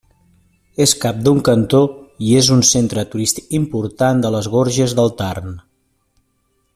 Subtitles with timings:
[0.85, 1.81] És cap d'un cantó
[2.29, 5.55] i és un centre turístic important de les Gorges del Tarn.